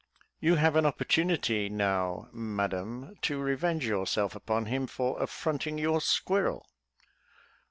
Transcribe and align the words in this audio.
You 0.39 0.55
have 0.55 0.75
an 0.75 0.85
opportunity 0.87 1.69
now, 1.69 2.27
Madam, 2.31 3.17
to 3.21 3.37
revenge 3.39 3.85
yourself 3.85 4.35
upon 4.35 4.65
him 4.65 4.87
for 4.87 5.21
affronting 5.21 5.77
your 5.77 6.01
squirrel. 6.01 6.65